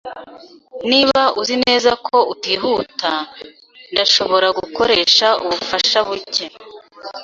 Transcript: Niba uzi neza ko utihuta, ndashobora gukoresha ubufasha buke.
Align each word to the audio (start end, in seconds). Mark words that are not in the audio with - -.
Niba 0.89 1.21
uzi 1.39 1.55
neza 1.65 1.91
ko 2.05 2.17
utihuta, 2.33 3.11
ndashobora 3.91 4.47
gukoresha 4.59 5.27
ubufasha 5.43 5.99
buke. 6.07 6.45